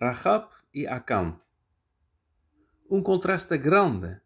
Rahab 0.00 0.50
y 0.72 0.86
Acán. 0.86 1.42
Un 2.88 3.02
contraste 3.02 3.58
grande. 3.58 4.20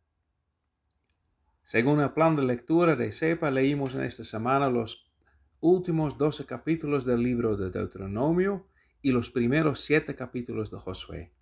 Según 1.62 2.00
el 2.00 2.12
plan 2.12 2.36
de 2.36 2.42
lectura 2.42 2.94
de 2.94 3.10
CEPA, 3.10 3.50
leímos 3.50 3.94
en 3.94 4.02
esta 4.02 4.22
semana 4.22 4.68
los 4.68 5.10
últimos 5.60 6.18
12 6.18 6.44
capítulos 6.44 7.06
del 7.06 7.22
libro 7.22 7.56
de 7.56 7.70
Deuteronomio 7.70 8.66
y 9.00 9.12
los 9.12 9.30
primeros 9.30 9.80
7 9.80 10.14
capítulos 10.14 10.70
de 10.70 10.78
Josué. 10.78 11.32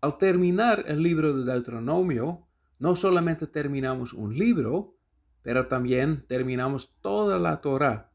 Al 0.00 0.18
terminar 0.18 0.82
el 0.88 1.00
libro 1.00 1.36
de 1.36 1.44
Deuteronomio, 1.44 2.48
no 2.80 2.96
solamente 2.96 3.46
terminamos 3.46 4.12
un 4.12 4.36
libro, 4.36 4.96
pero 5.42 5.68
también 5.68 6.26
terminamos 6.26 6.96
toda 7.00 7.38
la 7.38 7.60
Torah, 7.60 8.10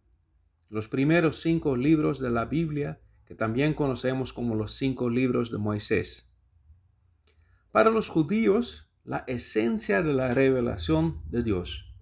los 0.70 0.90
primeros 0.90 1.40
cinco 1.40 1.78
libros 1.78 2.20
de 2.20 2.32
la 2.32 2.44
Biblia 2.44 3.00
que 3.30 3.36
también 3.36 3.76
conocemos 3.76 4.34
como 4.34 4.56
los 4.56 4.74
cinco 4.74 5.08
libros 5.08 5.52
de 5.52 5.60
Moisés. 5.60 6.34
Para 7.72 7.92
los 7.92 8.10
judíos, 8.10 8.92
la 9.04 9.24
esencia 9.28 10.02
de 10.02 10.14
la 10.14 10.34
revelación 10.34 11.22
de 11.30 11.44
Dios. 11.44 11.94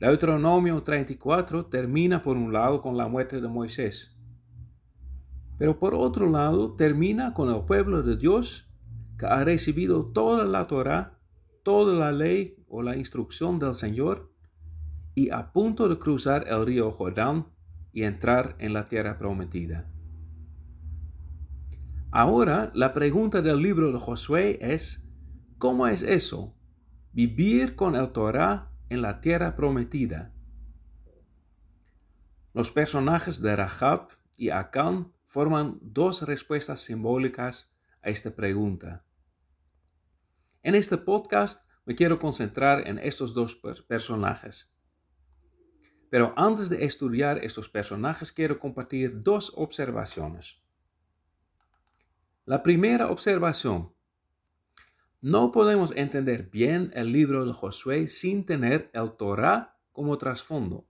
Deuteronomio 0.00 0.82
34 0.82 1.66
termina 1.66 2.22
por 2.22 2.38
un 2.38 2.50
lado 2.50 2.80
con 2.80 2.96
la 2.96 3.08
muerte 3.08 3.42
de 3.42 3.48
Moisés, 3.48 4.16
pero 5.58 5.78
por 5.78 5.94
otro 5.94 6.30
lado 6.30 6.76
termina 6.76 7.34
con 7.34 7.54
el 7.54 7.66
pueblo 7.66 8.02
de 8.02 8.16
Dios 8.16 8.66
que 9.18 9.26
ha 9.26 9.44
recibido 9.44 10.06
toda 10.12 10.46
la 10.46 10.66
Torah, 10.66 11.18
toda 11.62 11.92
la 11.92 12.10
ley 12.10 12.56
o 12.68 12.80
la 12.80 12.96
instrucción 12.96 13.58
del 13.58 13.74
Señor 13.74 14.32
y 15.14 15.28
a 15.28 15.52
punto 15.52 15.90
de 15.90 15.98
cruzar 15.98 16.48
el 16.48 16.64
río 16.64 16.90
Jordán 16.90 17.53
y 17.94 18.02
entrar 18.02 18.56
en 18.58 18.74
la 18.74 18.84
tierra 18.84 19.16
prometida. 19.16 19.88
Ahora 22.10 22.70
la 22.74 22.92
pregunta 22.92 23.40
del 23.40 23.62
libro 23.62 23.92
de 23.92 23.98
Josué 23.98 24.58
es, 24.60 25.10
¿cómo 25.58 25.86
es 25.86 26.02
eso? 26.02 26.54
Vivir 27.12 27.76
con 27.76 27.94
el 27.94 28.10
Torah 28.10 28.72
en 28.88 29.00
la 29.00 29.20
tierra 29.20 29.54
prometida. 29.54 30.34
Los 32.52 32.70
personajes 32.70 33.40
de 33.40 33.56
Rahab 33.56 34.08
y 34.36 34.50
Acán 34.50 35.12
forman 35.24 35.78
dos 35.80 36.22
respuestas 36.22 36.80
simbólicas 36.80 37.74
a 38.02 38.10
esta 38.10 38.34
pregunta. 38.34 39.04
En 40.62 40.74
este 40.74 40.98
podcast 40.98 41.68
me 41.84 41.94
quiero 41.94 42.18
concentrar 42.18 42.88
en 42.88 42.98
estos 42.98 43.34
dos 43.34 43.54
personajes. 43.86 44.73
Pero 46.14 46.32
antes 46.36 46.68
de 46.68 46.84
estudiar 46.84 47.38
estos 47.38 47.68
personajes, 47.68 48.30
quiero 48.30 48.60
compartir 48.60 49.24
dos 49.24 49.52
observaciones. 49.56 50.62
La 52.44 52.62
primera 52.62 53.10
observación. 53.10 53.92
No 55.20 55.50
podemos 55.50 55.90
entender 55.96 56.50
bien 56.52 56.92
el 56.94 57.10
libro 57.10 57.44
de 57.44 57.52
Josué 57.52 58.06
sin 58.06 58.46
tener 58.46 58.92
el 58.94 59.16
Torah 59.16 59.76
como 59.90 60.16
trasfondo. 60.16 60.86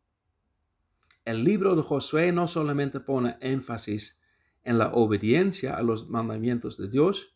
El 1.25 1.43
libro 1.43 1.75
de 1.75 1.81
Josué 1.81 2.31
no 2.31 2.47
solamente 2.47 3.01
pone 3.01 3.39
énfasis 3.41 4.21
en 4.63 4.77
la 4.77 4.89
obediencia 4.89 5.75
a 5.75 5.83
los 5.83 6.07
mandamientos 6.07 6.77
de 6.77 6.89
Dios, 6.89 7.35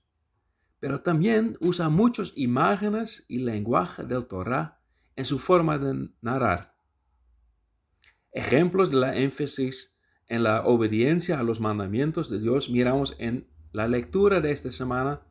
pero 0.79 1.01
también 1.01 1.57
usa 1.63 1.89
muchas 1.89 2.35
imágenes 2.37 3.25
y 3.29 3.39
lenguaje 3.39 4.05
del 4.05 4.27
Torah 4.27 4.79
en 5.17 5.25
su 5.25 5.39
forma 5.39 5.79
de 5.79 6.11
narrar. 6.21 6.78
Ejemplos 8.33 8.91
de 8.91 8.99
la 8.99 9.17
énfasis 9.17 9.97
en 10.27 10.43
la 10.43 10.65
obediencia 10.65 11.39
a 11.39 11.43
los 11.43 11.61
mandamientos 11.61 12.29
de 12.29 12.39
Dios 12.39 12.69
miramos 12.69 13.17
en 13.19 13.49
la 13.73 13.89
lectura 13.89 14.41
de 14.41 14.51
esta 14.51 14.71
semana, 14.71 15.23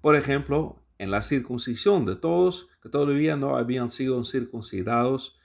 por 0.00 0.14
ejemplo, 0.14 0.84
en 0.98 1.10
la 1.10 1.22
circuncisión 1.22 2.06
de 2.06 2.16
todos 2.16 2.68
que 2.80 2.88
todavía 2.88 3.36
no 3.36 3.56
habían 3.56 3.90
sido 3.90 4.22
circuncidados 4.24 5.38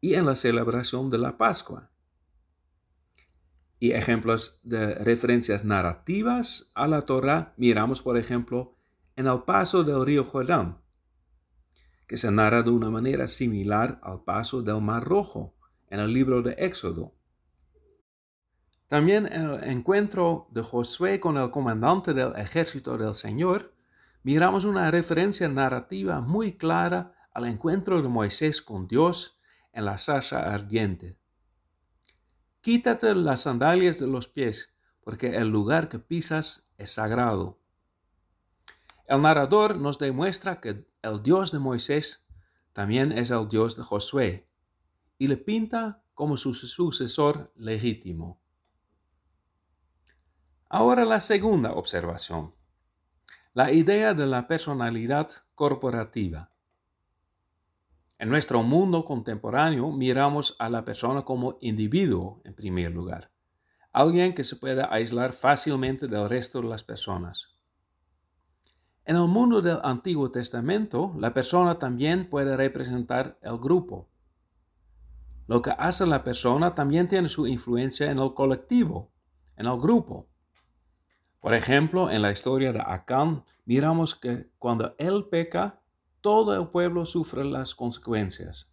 y 0.00 0.14
en 0.14 0.26
la 0.26 0.36
celebración 0.36 1.10
de 1.10 1.18
la 1.18 1.36
Pascua. 1.36 1.90
Y 3.78 3.92
ejemplos 3.92 4.60
de 4.64 4.94
referencias 4.94 5.64
narrativas 5.64 6.72
a 6.74 6.88
la 6.88 7.02
Torah 7.02 7.54
miramos, 7.56 8.02
por 8.02 8.16
ejemplo, 8.16 8.76
en 9.16 9.26
el 9.26 9.42
paso 9.42 9.84
del 9.84 10.04
río 10.04 10.24
Jordán, 10.24 10.80
que 12.06 12.16
se 12.16 12.30
narra 12.30 12.62
de 12.62 12.70
una 12.70 12.90
manera 12.90 13.28
similar 13.28 14.00
al 14.02 14.24
paso 14.24 14.62
del 14.62 14.80
Mar 14.80 15.04
Rojo 15.04 15.57
en 15.90 16.00
el 16.00 16.12
libro 16.12 16.42
de 16.42 16.52
Éxodo. 16.58 17.14
También 18.88 19.26
en 19.30 19.50
el 19.50 19.64
encuentro 19.64 20.48
de 20.50 20.62
Josué 20.62 21.20
con 21.20 21.36
el 21.36 21.50
comandante 21.50 22.14
del 22.14 22.34
ejército 22.36 22.96
del 22.96 23.14
Señor, 23.14 23.74
miramos 24.22 24.64
una 24.64 24.90
referencia 24.90 25.48
narrativa 25.48 26.20
muy 26.20 26.56
clara 26.56 27.14
al 27.34 27.44
encuentro 27.44 28.00
de 28.00 28.08
Moisés 28.08 28.62
con 28.62 28.88
Dios 28.88 29.38
en 29.72 29.84
la 29.84 29.98
zarza 29.98 30.52
ardiente. 30.52 31.18
Quítate 32.62 33.14
las 33.14 33.42
sandalias 33.42 33.98
de 33.98 34.06
los 34.06 34.26
pies, 34.26 34.74
porque 35.02 35.36
el 35.36 35.48
lugar 35.48 35.88
que 35.88 35.98
pisas 35.98 36.72
es 36.78 36.90
sagrado. 36.90 37.60
El 39.06 39.22
narrador 39.22 39.76
nos 39.76 39.98
demuestra 39.98 40.60
que 40.60 40.86
el 41.02 41.22
Dios 41.22 41.52
de 41.52 41.58
Moisés 41.58 42.26
también 42.72 43.12
es 43.12 43.30
el 43.30 43.48
Dios 43.48 43.76
de 43.76 43.82
Josué, 43.82 44.47
y 45.18 45.26
le 45.26 45.36
pinta 45.36 46.02
como 46.14 46.36
su 46.36 46.54
sucesor 46.54 47.52
legítimo. 47.56 48.40
Ahora 50.68 51.04
la 51.04 51.20
segunda 51.20 51.72
observación, 51.72 52.54
la 53.54 53.72
idea 53.72 54.14
de 54.14 54.26
la 54.26 54.46
personalidad 54.46 55.30
corporativa. 55.54 56.50
En 58.18 58.28
nuestro 58.28 58.62
mundo 58.62 59.04
contemporáneo 59.04 59.90
miramos 59.90 60.56
a 60.58 60.68
la 60.68 60.84
persona 60.84 61.24
como 61.24 61.58
individuo 61.60 62.42
en 62.44 62.54
primer 62.54 62.92
lugar, 62.92 63.30
alguien 63.92 64.34
que 64.34 64.44
se 64.44 64.56
puede 64.56 64.84
aislar 64.90 65.32
fácilmente 65.32 66.06
del 66.06 66.28
resto 66.28 66.60
de 66.60 66.68
las 66.68 66.82
personas. 66.82 67.48
En 69.04 69.16
el 69.16 69.26
mundo 69.26 69.62
del 69.62 69.78
Antiguo 69.84 70.30
Testamento, 70.30 71.14
la 71.16 71.32
persona 71.32 71.78
también 71.78 72.28
puede 72.28 72.56
representar 72.56 73.38
el 73.40 73.56
grupo, 73.56 74.08
lo 75.48 75.62
que 75.62 75.70
hace 75.70 76.06
la 76.06 76.22
persona 76.22 76.74
también 76.74 77.08
tiene 77.08 77.28
su 77.30 77.46
influencia 77.46 78.10
en 78.10 78.18
el 78.18 78.34
colectivo, 78.34 79.10
en 79.56 79.66
el 79.66 79.78
grupo. 79.78 80.28
Por 81.40 81.54
ejemplo, 81.54 82.10
en 82.10 82.20
la 82.20 82.30
historia 82.30 82.70
de 82.70 82.82
Acán, 82.86 83.44
miramos 83.64 84.14
que 84.14 84.50
cuando 84.58 84.94
él 84.98 85.26
peca, 85.30 85.80
todo 86.20 86.54
el 86.54 86.68
pueblo 86.68 87.06
sufre 87.06 87.44
las 87.46 87.74
consecuencias. 87.74 88.70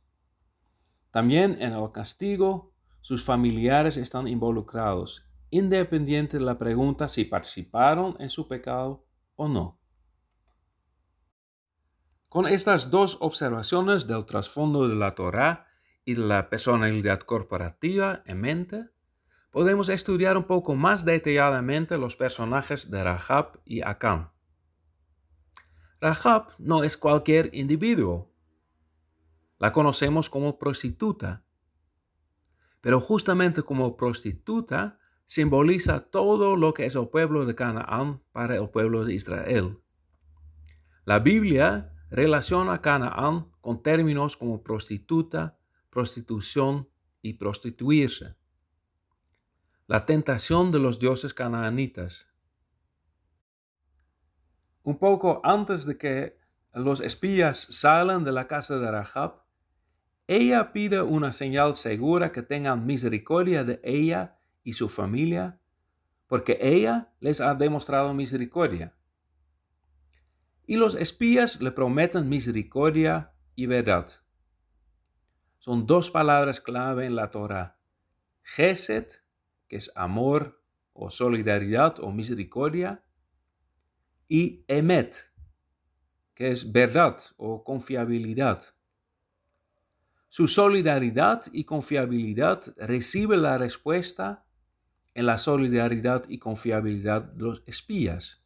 También 1.12 1.62
en 1.62 1.72
el 1.72 1.92
castigo, 1.94 2.74
sus 3.00 3.24
familiares 3.24 3.96
están 3.96 4.28
involucrados, 4.28 5.26
independiente 5.52 6.40
de 6.40 6.44
la 6.44 6.58
pregunta 6.58 7.08
si 7.08 7.24
participaron 7.24 8.18
en 8.20 8.30
su 8.30 8.50
pecado 8.50 9.06
o 9.36 9.48
no. 9.48 9.80
Con 12.28 12.48
estas 12.48 12.92
dos 12.92 13.18
observaciones 13.22 14.08
del 14.08 14.26
trasfondo 14.26 14.90
de 14.90 14.96
la 14.96 15.16
Torá, 15.16 15.68
y 16.06 16.16
la 16.16 16.50
personalidad 16.50 17.20
corporativa 17.20 18.22
en 18.26 18.40
mente, 18.40 18.90
podemos 19.50 19.90
estudiar 19.90 20.38
un 20.38 20.44
poco 20.44 20.76
más 20.76 21.04
detalladamente 21.04 21.98
los 21.98 22.16
personajes 22.16 22.92
de 22.92 23.04
Rahab 23.04 23.60
y 23.66 23.82
Acán. 23.82 24.32
Rahab 26.00 26.54
no 26.60 26.84
es 26.84 26.98
cualquier 26.98 27.50
individuo. 27.54 28.32
La 29.58 29.72
conocemos 29.72 30.30
como 30.30 30.60
prostituta. 30.60 31.44
Pero 32.82 33.00
justamente 33.00 33.64
como 33.64 33.98
prostituta 33.98 35.00
simboliza 35.26 36.02
todo 36.02 36.56
lo 36.56 36.74
que 36.74 36.86
es 36.86 36.96
el 36.96 37.08
pueblo 37.08 37.46
de 37.46 37.56
Canaán 37.56 38.22
para 38.32 38.56
el 38.56 38.70
pueblo 38.70 39.06
de 39.06 39.16
Israel. 39.16 39.80
La 41.06 41.20
Biblia 41.20 41.94
relaciona 42.12 42.74
a 42.74 42.82
Canaán 42.82 43.52
con 43.62 43.82
términos 43.82 44.38
como 44.38 44.62
prostituta, 44.62 45.58
prostitución 45.96 46.90
y 47.22 47.36
prostituirse. 47.36 48.36
La 49.88 50.06
tentación 50.06 50.70
de 50.74 50.80
los 50.80 51.00
dioses 51.00 51.34
canaanitas. 51.34 52.28
Un 54.84 54.98
poco 54.98 55.40
antes 55.46 55.86
de 55.86 55.98
que 55.98 56.38
los 56.74 57.00
espías 57.00 57.58
salen 57.58 58.26
de 58.26 58.34
la 58.34 58.46
casa 58.46 58.78
de 58.78 58.92
Rahab, 58.92 59.46
ella 60.28 60.74
pide 60.74 61.02
una 61.02 61.32
señal 61.32 61.78
segura 61.78 62.34
que 62.34 62.42
tengan 62.42 62.86
misericordia 62.86 63.64
de 63.64 63.80
ella 63.82 64.38
y 64.66 64.74
su 64.74 64.90
familia, 64.90 65.62
porque 66.28 66.58
ella 66.60 67.14
les 67.22 67.40
ha 67.40 67.56
demostrado 67.56 68.14
misericordia. 68.14 68.94
Y 70.68 70.76
los 70.76 70.94
espías 70.96 71.62
le 71.62 71.72
prometen 71.72 72.28
misericordia 72.28 73.32
y 73.56 73.68
verdad 73.68 74.25
son 75.66 75.88
dos 75.88 76.12
palabras 76.12 76.62
clave 76.62 77.08
en 77.08 77.16
la 77.16 77.32
Torah. 77.32 77.80
Geset, 78.44 79.24
que 79.68 79.78
es 79.78 79.92
amor 79.96 80.62
o 80.94 81.10
solidaridad 81.10 82.00
o 82.02 82.12
misericordia, 82.12 83.04
y 84.28 84.64
emet, 84.68 85.16
que 86.36 86.52
es 86.52 86.72
verdad 86.72 87.18
o 87.38 87.64
confiabilidad. 87.64 88.64
Su 90.30 90.48
solidaridad 90.48 91.42
y 91.52 91.64
confiabilidad 91.64 92.62
recibe 92.78 93.36
la 93.36 93.58
respuesta 93.58 94.46
en 95.16 95.26
la 95.26 95.40
solidaridad 95.40 96.26
y 96.30 96.38
confiabilidad 96.38 97.24
de 97.24 97.42
los 97.44 97.64
espías, 97.66 98.46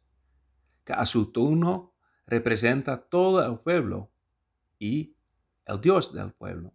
que 0.84 0.94
a 0.94 1.04
su 1.04 1.30
turno 1.32 1.92
representa 2.26 2.98
todo 2.98 3.44
el 3.44 3.58
pueblo 3.58 4.10
y 4.78 5.14
el 5.66 5.82
Dios 5.82 6.14
del 6.14 6.32
pueblo. 6.32 6.72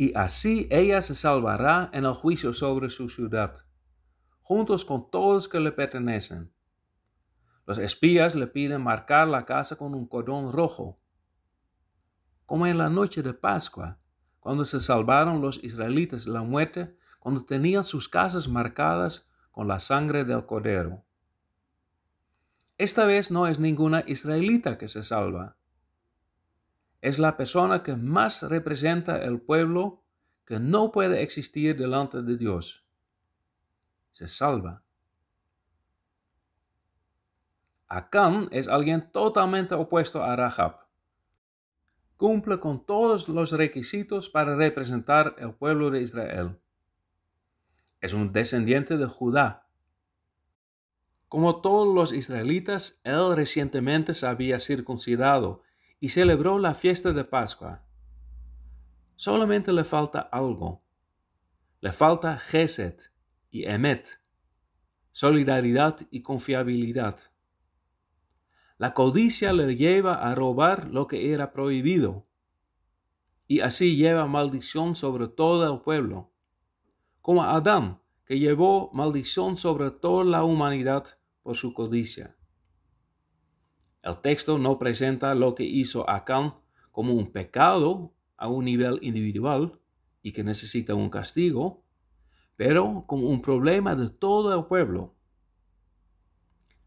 Y 0.00 0.16
así 0.16 0.68
ella 0.70 1.02
se 1.02 1.16
salvará 1.16 1.90
en 1.92 2.04
el 2.04 2.12
juicio 2.12 2.52
sobre 2.52 2.88
su 2.88 3.08
ciudad, 3.08 3.64
juntos 4.42 4.84
con 4.84 5.10
todos 5.10 5.48
que 5.48 5.58
le 5.58 5.72
pertenecen. 5.72 6.52
Los 7.66 7.78
espías 7.78 8.36
le 8.36 8.46
piden 8.46 8.80
marcar 8.80 9.26
la 9.26 9.44
casa 9.44 9.74
con 9.74 9.96
un 9.96 10.06
cordón 10.06 10.52
rojo 10.52 11.00
como 12.46 12.68
en 12.68 12.78
la 12.78 12.88
noche 12.88 13.22
de 13.22 13.34
Pascua, 13.34 13.98
cuando 14.38 14.64
se 14.64 14.78
salvaron 14.78 15.40
los 15.40 15.62
israelitas 15.64 16.26
de 16.26 16.30
la 16.30 16.44
muerte, 16.44 16.96
cuando 17.18 17.44
tenían 17.44 17.82
sus 17.82 18.08
casas 18.08 18.46
marcadas 18.46 19.26
con 19.50 19.66
la 19.66 19.80
sangre 19.80 20.24
del 20.24 20.46
cordero. 20.46 21.04
Esta 22.76 23.04
vez 23.04 23.32
no 23.32 23.48
es 23.48 23.58
ninguna 23.58 24.04
israelita 24.06 24.78
que 24.78 24.86
se 24.86 25.02
salva. 25.02 25.57
Es 27.00 27.18
la 27.18 27.36
persona 27.36 27.82
que 27.82 27.96
más 27.96 28.42
representa 28.42 29.22
el 29.22 29.40
pueblo 29.40 30.02
que 30.44 30.58
no 30.58 30.92
puede 30.92 31.22
existir 31.22 31.76
delante 31.76 32.22
de 32.22 32.36
Dios. 32.36 32.84
Se 34.10 34.26
salva. 34.26 34.82
Acán 37.86 38.48
es 38.50 38.68
alguien 38.68 39.10
totalmente 39.10 39.74
opuesto 39.74 40.22
a 40.22 40.34
Rahab 40.36 40.88
cumple 42.18 42.58
con 42.58 42.84
todos 42.84 43.28
los 43.28 43.52
requisitos 43.52 44.28
para 44.28 44.56
representar 44.56 45.36
el 45.38 45.54
pueblo 45.54 45.90
de 45.90 46.02
Israel. 46.02 46.58
Es 48.00 48.12
un 48.12 48.32
descendiente 48.32 48.96
de 48.96 49.06
Judá. 49.06 49.68
Como 51.28 51.60
todos 51.60 51.94
los 51.94 52.12
israelitas, 52.12 53.00
él 53.04 53.36
recientemente 53.36 54.14
se 54.14 54.26
había 54.26 54.58
circuncidado 54.58 55.62
y 56.00 56.10
celebró 56.10 56.58
la 56.58 56.74
fiesta 56.74 57.12
de 57.12 57.24
Pascua. 57.24 57.84
Solamente 59.16 59.72
le 59.72 59.84
falta 59.84 60.20
algo. 60.20 60.82
Le 61.80 61.92
falta 61.92 62.38
Geset 62.38 63.12
y 63.50 63.64
Emet, 63.64 64.20
solidaridad 65.12 65.98
y 66.10 66.22
confiabilidad. 66.22 67.18
La 68.78 68.94
codicia 68.94 69.52
le 69.52 69.74
lleva 69.74 70.14
a 70.14 70.34
robar 70.34 70.88
lo 70.88 71.08
que 71.08 71.32
era 71.32 71.52
prohibido, 71.52 72.28
y 73.48 73.60
así 73.60 73.96
lleva 73.96 74.26
maldición 74.26 74.94
sobre 74.94 75.26
todo 75.26 75.72
el 75.72 75.80
pueblo, 75.80 76.30
como 77.20 77.42
Adán, 77.42 78.00
que 78.24 78.38
llevó 78.38 78.90
maldición 78.92 79.56
sobre 79.56 79.90
toda 79.90 80.24
la 80.24 80.44
humanidad 80.44 81.18
por 81.42 81.56
su 81.56 81.74
codicia. 81.74 82.37
El 84.02 84.20
texto 84.20 84.58
no 84.58 84.78
presenta 84.78 85.34
lo 85.34 85.54
que 85.54 85.64
hizo 85.64 86.08
Acán 86.08 86.54
como 86.92 87.12
un 87.12 87.30
pecado 87.32 88.14
a 88.36 88.48
un 88.48 88.64
nivel 88.64 88.98
individual 89.02 89.78
y 90.22 90.32
que 90.32 90.44
necesita 90.44 90.94
un 90.94 91.10
castigo, 91.10 91.84
pero 92.56 93.04
como 93.06 93.28
un 93.28 93.42
problema 93.42 93.94
de 93.94 94.10
todo 94.10 94.56
el 94.56 94.66
pueblo. 94.66 95.14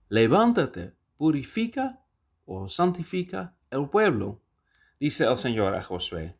Levántate, 0.09 0.93
purifica 1.17 2.03
o 2.45 2.67
santifica 2.67 3.55
el 3.69 3.89
pueblo, 3.89 4.41
dice 4.99 5.25
el 5.25 5.37
Señor 5.37 5.75
a 5.75 5.81
Josué. 5.81 6.37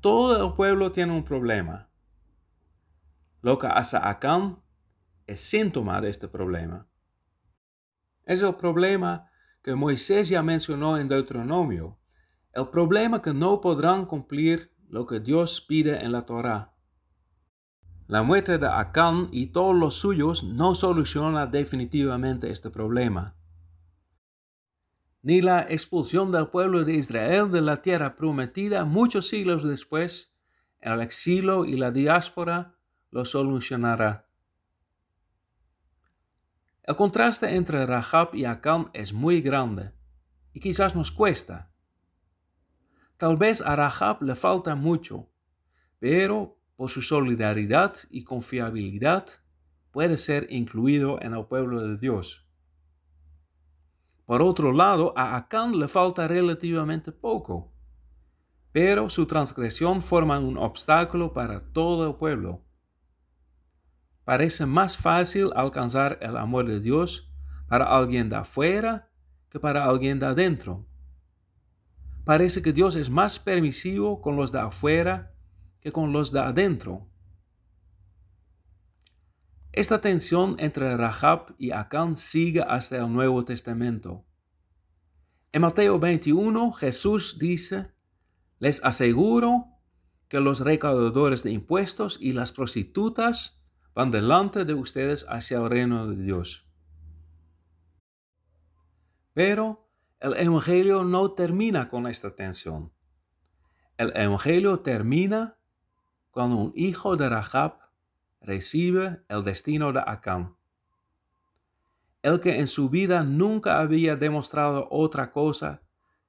Todo 0.00 0.46
el 0.46 0.54
pueblo 0.54 0.92
tiene 0.92 1.12
un 1.12 1.24
problema. 1.24 1.90
Lo 3.42 3.58
que 3.58 3.66
hace 3.66 3.98
Acán 3.98 4.62
es 5.26 5.40
síntoma 5.40 6.00
de 6.00 6.10
este 6.10 6.28
problema. 6.28 6.86
Es 8.26 8.42
el 8.42 8.54
problema 8.54 9.30
que 9.62 9.74
Moisés 9.74 10.28
ya 10.28 10.42
mencionó 10.42 10.98
en 10.98 11.08
Deuteronomio, 11.08 11.98
el 12.52 12.68
problema 12.68 13.20
que 13.20 13.34
no 13.34 13.60
podrán 13.60 14.06
cumplir 14.06 14.72
lo 14.88 15.06
que 15.06 15.20
Dios 15.20 15.60
pide 15.60 16.04
en 16.04 16.12
la 16.12 16.22
Torah. 16.22 16.74
La 18.06 18.22
muerte 18.22 18.58
de 18.58 18.66
Acán 18.66 19.28
y 19.32 19.46
todos 19.46 19.74
los 19.74 19.94
suyos 19.94 20.44
no 20.44 20.74
soluciona 20.74 21.46
definitivamente 21.46 22.50
este 22.50 22.70
problema. 22.70 23.34
Ni 25.22 25.40
la 25.40 25.60
expulsión 25.62 26.30
del 26.30 26.48
pueblo 26.48 26.84
de 26.84 26.94
Israel 26.94 27.50
de 27.50 27.62
la 27.62 27.80
tierra 27.80 28.14
prometida 28.14 28.84
muchos 28.84 29.28
siglos 29.28 29.64
después, 29.64 30.34
el 30.80 31.00
exilio 31.00 31.64
y 31.64 31.78
la 31.78 31.90
diáspora, 31.90 32.76
lo 33.10 33.24
solucionará. 33.24 34.28
El 36.86 36.96
contraste 36.96 37.56
entre 37.56 37.86
Rahab 37.86 38.34
y 38.34 38.44
Acán 38.44 38.90
es 38.92 39.14
muy 39.14 39.40
grande 39.40 39.92
y 40.52 40.60
quizás 40.60 40.94
nos 40.94 41.10
cuesta. 41.10 41.70
Tal 43.16 43.38
vez 43.38 43.62
a 43.62 43.74
Rahab 43.74 44.22
le 44.22 44.36
falta 44.36 44.74
mucho, 44.74 45.30
pero 45.98 46.58
por 46.76 46.90
su 46.90 47.00
solidaridad 47.00 47.96
y 48.10 48.24
confiabilidad, 48.24 49.26
puede 49.92 50.18
ser 50.18 50.46
incluido 50.50 51.22
en 51.22 51.32
el 51.32 51.46
pueblo 51.46 51.80
de 51.80 51.96
Dios. 51.96 52.46
Por 54.26 54.42
otro 54.42 54.72
lado, 54.72 55.14
a 55.16 55.36
Acán 55.36 55.78
le 55.78 55.88
falta 55.88 56.28
relativamente 56.28 57.12
poco, 57.12 57.72
pero 58.72 59.08
su 59.08 59.26
transgresión 59.26 60.02
forma 60.02 60.38
un 60.38 60.58
obstáculo 60.58 61.32
para 61.32 61.60
todo 61.60 62.06
el 62.08 62.16
pueblo. 62.16 62.62
Parece 64.24 64.64
más 64.64 64.96
fácil 64.96 65.50
alcanzar 65.54 66.18
el 66.22 66.36
amor 66.36 66.66
de 66.66 66.80
Dios 66.80 67.30
para 67.68 67.84
alguien 67.84 68.28
de 68.30 68.36
afuera 68.36 69.10
que 69.50 69.60
para 69.60 69.84
alguien 69.84 70.18
de 70.18 70.26
adentro. 70.26 70.86
Parece 72.24 72.62
que 72.62 72.72
Dios 72.72 72.96
es 72.96 73.10
más 73.10 73.38
permisivo 73.38 74.22
con 74.22 74.36
los 74.36 74.50
de 74.50 74.60
afuera 74.60 75.34
que 75.80 75.92
con 75.92 76.12
los 76.12 76.32
de 76.32 76.40
adentro. 76.40 77.06
Esta 79.72 80.00
tensión 80.00 80.56
entre 80.58 80.96
Rahab 80.96 81.54
y 81.58 81.72
Acán 81.72 82.16
sigue 82.16 82.62
hasta 82.62 82.96
el 82.96 83.12
Nuevo 83.12 83.44
Testamento. 83.44 84.24
En 85.52 85.62
Mateo 85.62 85.98
21 85.98 86.72
Jesús 86.72 87.38
dice, 87.38 87.92
les 88.58 88.82
aseguro 88.84 89.66
que 90.28 90.40
los 90.40 90.60
recaudadores 90.60 91.42
de 91.42 91.50
impuestos 91.50 92.18
y 92.20 92.32
las 92.32 92.52
prostitutas 92.52 93.63
van 93.94 94.10
delante 94.10 94.64
de 94.64 94.74
ustedes 94.74 95.24
hacia 95.28 95.58
el 95.58 95.70
reino 95.70 96.08
de 96.08 96.22
Dios. 96.22 96.66
Pero 99.32 99.88
el 100.20 100.36
Evangelio 100.36 101.04
no 101.04 101.32
termina 101.32 101.88
con 101.88 102.06
esta 102.06 102.34
tensión. 102.34 102.92
El 103.96 104.16
Evangelio 104.16 104.80
termina 104.80 105.58
cuando 106.30 106.56
un 106.56 106.72
hijo 106.74 107.16
de 107.16 107.28
Rahab 107.28 107.78
recibe 108.40 109.22
el 109.28 109.44
destino 109.44 109.92
de 109.92 110.02
Acán. 110.04 110.56
El 112.22 112.40
que 112.40 112.58
en 112.58 112.68
su 112.68 112.88
vida 112.88 113.22
nunca 113.22 113.80
había 113.80 114.16
demostrado 114.16 114.88
otra 114.90 115.30
cosa 115.30 115.82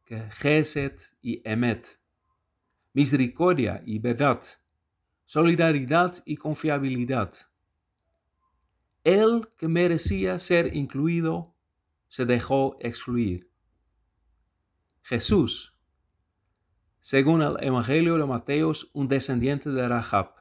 que 0.03 0.29
Geset 0.29 1.01
y 1.21 1.41
Emet, 1.49 1.99
misericordia 2.93 3.81
y 3.85 3.99
verdad, 3.99 4.41
solidaridad 5.25 6.21
y 6.25 6.35
confiabilidad. 6.35 7.33
El 9.05 9.47
que 9.57 9.69
merecía 9.69 10.37
ser 10.39 10.75
incluido 10.75 11.55
se 12.09 12.25
dejó 12.25 12.75
excluir. 12.81 13.49
Jesús 15.03 15.75
según 17.05 17.43
el 17.43 17.57
Evangelio 17.63 18.17
de 18.17 18.25
Mateos, 18.25 18.89
un 18.91 19.07
descendiente 19.07 19.69
de 19.69 19.87
Rahab. 19.87 20.33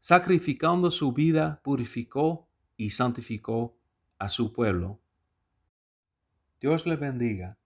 Sacrificando 0.00 0.90
su 0.90 1.14
vida, 1.14 1.62
purificó 1.64 2.50
y 2.76 2.90
santificó 2.90 3.78
a 4.18 4.28
su 4.28 4.52
pueblo. 4.52 5.00
Dios 6.60 6.84
le 6.84 6.96
bendiga. 6.96 7.56